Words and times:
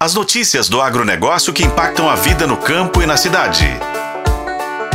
As 0.00 0.14
notícias 0.14 0.68
do 0.68 0.80
agronegócio 0.80 1.52
que 1.52 1.64
impactam 1.64 2.08
a 2.08 2.14
vida 2.14 2.46
no 2.46 2.56
campo 2.56 3.02
e 3.02 3.06
na 3.06 3.16
cidade. 3.16 3.66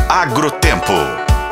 Agrotempo. 0.07 0.93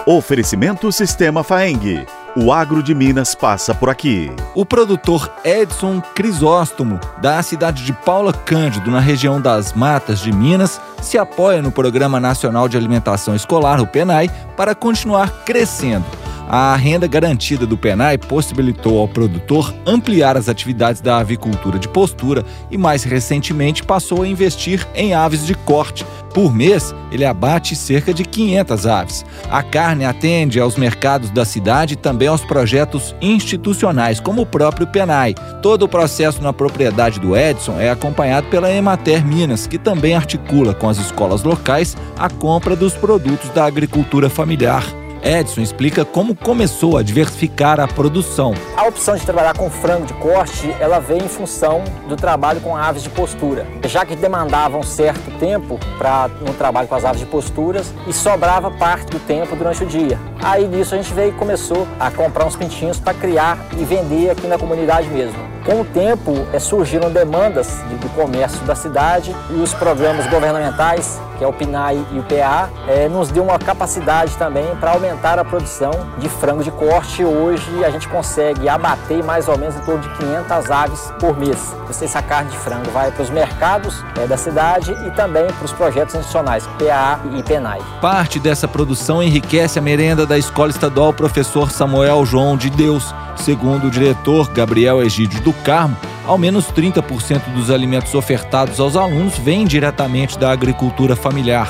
Oferecimento 0.06 0.90
Sistema 0.90 1.44
Faeng. 1.44 2.06
O 2.34 2.54
agro 2.54 2.82
de 2.82 2.96
Minas 2.96 3.36
passa 3.36 3.76
por 3.76 3.90
aqui. 3.90 4.32
O 4.56 4.66
produtor 4.66 5.30
Edson 5.44 6.00
Crisóstomo, 6.16 6.98
da 7.22 7.44
cidade 7.44 7.84
de 7.84 7.92
Paula 7.92 8.32
Cândido, 8.32 8.90
na 8.90 9.02
região 9.02 9.42
das 9.42 9.74
Matas 9.74 10.22
de 10.22 10.32
Minas, 10.32 10.80
se 11.02 11.18
apoia 11.18 11.62
no 11.62 11.74
Programa 11.74 12.22
Nacional 12.22 12.70
de 12.70 12.78
Alimentação 12.78 13.36
Escolar, 13.36 13.82
o 13.82 13.86
PENAI, 13.86 14.32
para 14.56 14.74
continuar 14.74 15.30
crescendo. 15.44 16.21
A 16.48 16.76
renda 16.76 17.08
garantida 17.08 17.66
do 17.66 17.78
PENAI 17.78 18.18
possibilitou 18.18 19.00
ao 19.00 19.08
produtor 19.08 19.74
ampliar 19.86 20.36
as 20.36 20.50
atividades 20.50 21.02
da 21.02 21.18
avicultura 21.18 21.80
de 21.80 21.88
postura 21.88 22.44
e, 22.70 22.78
mais 22.78 23.04
recentemente, 23.04 23.84
passou 23.84 24.24
a 24.24 24.28
investir 24.28 24.86
em 24.94 25.14
aves 25.14 25.46
de 25.46 25.54
corte. 25.54 26.06
Por 26.34 26.54
mês, 26.54 26.96
ele 27.12 27.26
abate 27.26 27.76
cerca 27.76 28.14
de 28.14 28.24
500 28.24 28.88
aves. 28.88 29.26
A 29.50 29.62
carne 29.62 30.06
atende 30.06 30.60
aos 30.60 30.78
mercados 30.78 31.30
da 31.30 31.44
cidade 31.44 31.94
e 31.94 31.98
também 31.98 32.28
aos 32.28 32.42
projetos 32.42 33.14
institucionais, 33.22 34.20
como 34.20 34.42
o 34.42 34.46
próprio 34.46 34.88
PENAI. 34.88 35.36
Todo 35.62 35.84
o 35.84 35.90
processo 35.90 36.42
na 36.42 36.54
propriedade 36.54 37.20
do 37.20 37.36
Edson 37.36 37.80
é 37.80 37.90
acompanhado 37.90 38.48
pela 38.48 38.72
Emater 38.72 39.26
Minas, 39.26 39.68
que 39.68 39.78
também 39.78 40.16
articula 40.16 40.74
com 40.74 40.88
as 40.88 40.98
escolas 40.98 41.44
locais 41.44 41.98
a 42.18 42.30
compra 42.30 42.76
dos 42.76 42.94
produtos 42.94 43.50
da 43.50 43.66
agricultura 43.66 44.30
familiar. 44.30 45.01
Edson 45.24 45.62
explica 45.62 46.04
como 46.04 46.36
começou 46.36 46.98
a 46.98 47.04
diversificar 47.04 47.80
a 47.80 47.88
produção. 47.88 48.54
A 48.76 48.88
opção 48.88 49.16
de 49.16 49.24
trabalhar 49.24 49.56
com 49.56 49.70
frango 49.70 50.06
de 50.06 50.14
corte, 50.16 50.74
ela 50.80 51.00
veio 51.00 51.24
em 51.24 51.28
função 51.28 51.84
do 52.08 52.16
trabalho 52.16 52.60
com 52.62 52.76
aves 52.76 53.04
de 53.04 53.10
postura, 53.10 53.66
já 53.86 54.06
que 54.06 54.16
demandava 54.16 54.78
um 54.78 54.84
certo 54.84 55.32
tempo 55.40 55.80
para 55.98 56.28
no 56.28 56.54
trabalho 56.54 56.88
com 56.88 56.96
as 56.96 57.06
aves 57.06 57.20
de 57.20 57.28
posturas 57.28 57.94
e 58.08 58.14
sobrava 58.14 58.72
parte 58.72 59.12
do 59.12 59.20
tempo 59.20 59.56
durante 59.56 59.84
o 59.84 59.88
dia. 59.88 60.31
Aí 60.44 60.68
nisso 60.68 60.96
a 60.96 60.98
gente 60.98 61.14
veio 61.14 61.30
e 61.30 61.34
começou 61.34 61.88
a 62.00 62.10
comprar 62.10 62.46
uns 62.46 62.56
pintinhos 62.56 63.00
para 63.00 63.14
criar 63.14 63.60
e 63.78 63.86
vender 63.86 64.32
aqui 64.32 64.48
na 64.48 64.58
comunidade 64.58 65.08
mesmo. 65.10 65.52
Com 65.66 65.82
o 65.82 65.86
tempo, 65.86 66.34
é, 66.52 66.58
surgiram 66.58 67.12
demandas 67.12 67.68
do 68.02 68.10
comércio 68.16 68.60
da 68.66 68.74
cidade 68.74 69.36
e 69.52 69.54
os 69.54 69.74
programas 69.76 70.26
governamentais, 70.26 71.22
que 71.38 71.44
é 71.44 71.48
o 71.48 71.54
PNAE 71.54 72.04
e 72.12 72.20
o 72.20 72.24
PA, 72.24 72.70
é, 72.88 73.08
nos 73.08 73.30
deu 73.30 73.44
uma 73.44 73.60
capacidade 73.60 74.36
também 74.38 74.66
para 74.80 74.92
aumentar 74.92 75.38
a 75.38 75.46
produção 75.46 75.92
de 76.18 76.28
frango 76.28 76.64
de 76.64 76.72
corte. 76.72 77.24
Hoje 77.24 77.86
a 77.86 77.92
gente 77.92 78.08
consegue 78.08 78.68
abater 78.68 79.24
mais 79.24 79.48
ou 79.48 79.58
menos 79.58 79.76
em 79.76 79.82
torno 79.82 80.02
de 80.02 80.10
500 80.18 80.72
aves 80.72 81.14
por 81.20 81.38
mês. 81.38 81.76
Essa 81.90 82.22
carne 82.24 82.50
de 82.50 82.58
frango 82.58 82.90
vai 82.90 83.12
para 83.12 83.22
os 83.22 83.30
mercados 83.30 84.04
é, 84.20 84.26
da 84.26 84.38
cidade 84.38 84.92
e 85.06 85.12
também 85.12 85.46
para 85.46 85.66
os 85.66 85.72
projetos 85.72 86.16
institucionais, 86.16 86.66
PA 86.80 87.20
e 87.38 87.44
PNAE. 87.44 87.82
Parte 88.02 88.40
dessa 88.40 88.68
produção 88.68 89.22
enriquece 89.22 89.78
a 89.78 89.82
merenda 89.82 90.26
da 90.32 90.38
Escola 90.38 90.70
Estadual 90.70 91.12
Professor 91.12 91.70
Samuel 91.70 92.26
João 92.26 92.56
de 92.56 92.70
Deus 92.70 93.14
Segundo 93.36 93.88
o 93.88 93.92
diretor 93.92 94.50
Gabriel 94.50 95.02
Egídio 95.02 95.42
do 95.42 95.52
Carmo, 95.52 95.98
ao 96.26 96.38
menos 96.38 96.72
30% 96.72 97.54
dos 97.54 97.70
alimentos 97.70 98.16
ofertados 98.16 98.80
aos 98.80 98.96
alunos 98.96 99.38
vêm 99.38 99.66
diretamente 99.66 100.40
da 100.40 100.54
agricultura 100.54 101.18
familiar. 101.18 101.70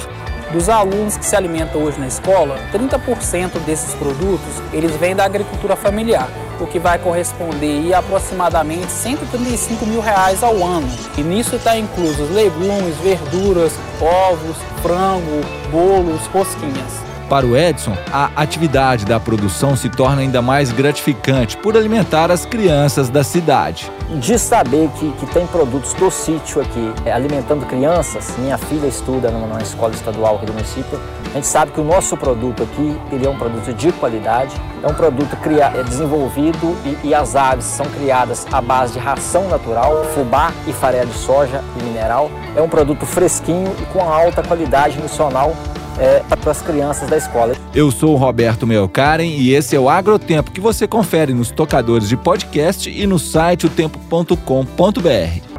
Dos 0.54 0.70
alunos 0.70 1.18
que 1.18 1.26
se 1.26 1.36
alimentam 1.36 1.82
hoje 1.82 2.00
na 2.00 2.08
escola, 2.08 2.60
30% 2.72 3.58
desses 3.66 3.96
produtos 3.96 4.62
eles 4.72 4.96
vêm 4.98 5.16
da 5.16 5.26
agricultura 5.26 5.76
familiar, 5.76 6.30
o 6.60 6.68
que 6.68 6.78
vai 6.78 7.00
corresponder 7.00 7.92
a 7.96 8.00
aproximadamente 8.00 8.92
135 8.92 9.88
mil 9.88 10.02
reais 10.02 10.44
ao 10.44 10.64
ano. 10.64 10.88
E 11.18 11.24
nisso 11.24 11.56
está 11.56 11.76
inclusos 11.76 12.30
legumes, 12.30 12.96
verduras, 12.98 13.74
ovos, 14.00 14.58
frango, 14.84 15.42
bolos, 15.72 16.22
rosquinhas. 16.28 17.12
Para 17.32 17.46
o 17.46 17.56
Edson, 17.56 17.96
a 18.12 18.30
atividade 18.36 19.06
da 19.06 19.18
produção 19.18 19.74
se 19.74 19.88
torna 19.88 20.22
ainda 20.22 20.42
mais 20.42 20.74
gratificante 20.74 21.56
por 21.56 21.78
alimentar 21.78 22.30
as 22.30 22.46
crianças 22.46 23.08
da 23.08 23.24
cidade. 23.24 23.90
De 24.20 24.38
saber 24.38 24.90
que, 25.00 25.10
que 25.14 25.26
tem 25.28 25.48
produtos 25.48 25.94
do 25.94 26.12
sítio 26.12 26.62
aqui 26.62 26.94
é, 27.06 27.14
alimentando 27.14 27.66
crianças, 27.66 28.36
minha 28.38 28.58
filha 28.58 28.86
estuda 28.86 29.32
numa 29.32 29.62
escola 29.62 29.94
estadual 29.94 30.36
aqui 30.36 30.46
do 30.46 30.52
município, 30.52 31.00
a 31.30 31.36
gente 31.36 31.48
sabe 31.48 31.72
que 31.72 31.80
o 31.80 31.86
nosso 31.86 32.18
produto 32.18 32.64
aqui 32.64 33.00
ele 33.14 33.26
é 33.26 33.30
um 33.30 33.38
produto 33.38 33.74
de 33.74 33.94
qualidade, 33.94 34.54
é 34.84 34.88
um 34.88 34.94
produto 34.94 35.34
criado, 35.38 35.80
é 35.80 35.84
desenvolvido 35.84 36.76
e, 36.84 37.08
e 37.08 37.16
as 37.16 37.38
aves 37.38 37.64
são 37.64 37.86
criadas 37.86 38.46
à 38.52 38.60
base 38.62 38.92
de 38.92 39.00
ração 39.00 39.48
natural, 39.48 40.04
fubá 40.14 40.52
e 40.68 40.74
farelo 40.74 41.10
de 41.10 41.18
soja 41.18 41.64
e 41.80 41.84
mineral. 41.84 42.30
É 42.58 42.62
um 42.62 42.68
produto 42.68 43.06
fresquinho 43.06 43.74
e 43.82 43.86
com 43.86 44.02
alta 44.04 44.44
qualidade 44.44 44.98
nutricional 44.98 45.56
é, 45.98 46.20
para 46.36 46.52
as 46.52 46.62
crianças 46.62 47.10
da 47.10 47.18
escola. 47.18 47.56
Eu 47.74 47.92
sou 47.92 48.14
o 48.14 48.18
Roberto 48.18 48.66
Melkaren 48.68 49.26
e 49.26 49.54
esse 49.54 49.76
é 49.76 49.80
o 49.80 49.90
Agrotempo 49.90 50.52
que 50.52 50.62
você 50.62 50.88
confere 50.88 51.34
nos 51.34 51.52
tocadores 51.52 52.10
de 52.10 52.18
podcast 52.18 52.90
e 52.90 53.06
no 53.06 53.20
site 53.20 53.66
otempo.com.br. 53.66 54.36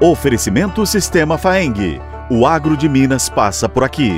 Oferecimento 0.01 0.85
Sistema 0.87 1.39
Faeng. 1.39 2.01
O 2.31 2.47
agro 2.47 2.77
de 2.77 2.89
Minas 2.89 3.29
passa 3.29 3.69
por 3.69 3.85
aqui. 3.85 4.13